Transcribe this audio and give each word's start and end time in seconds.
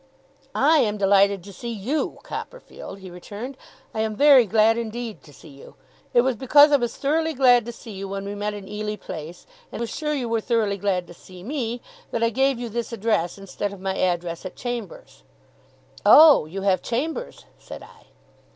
'I 0.55 0.79
am 0.79 0.97
delighted 0.97 1.43
to 1.43 1.53
see 1.53 1.71
YOU, 1.71 2.17
Copperfield,' 2.23 3.01
he 3.01 3.11
returned. 3.11 3.55
'I 3.93 3.99
am 3.99 4.15
very 4.15 4.47
glad 4.47 4.75
indeed 4.75 5.21
to 5.21 5.31
see 5.31 5.47
you. 5.49 5.75
It 6.11 6.21
was 6.21 6.35
because 6.35 6.71
I 6.71 6.77
was 6.77 6.97
thoroughly 6.97 7.35
glad 7.35 7.65
to 7.67 7.71
see 7.71 7.91
you 7.91 8.07
when 8.07 8.25
we 8.25 8.33
met 8.33 8.55
in 8.55 8.67
Ely 8.67 8.95
Place, 8.95 9.45
and 9.71 9.79
was 9.79 9.91
sure 9.95 10.15
you 10.15 10.27
were 10.27 10.41
thoroughly 10.41 10.77
glad 10.77 11.05
to 11.05 11.13
see 11.13 11.43
me, 11.43 11.81
that 12.09 12.23
I 12.23 12.31
gave 12.31 12.57
you 12.57 12.67
this 12.67 12.91
address 12.91 13.37
instead 13.37 13.71
of 13.73 13.79
my 13.79 13.95
address 13.95 14.43
at 14.43 14.55
chambers.' 14.55 15.21
'Oh! 16.03 16.47
You 16.47 16.63
have 16.63 16.81
chambers?' 16.81 17.45
said 17.59 17.83
I. 17.83 18.07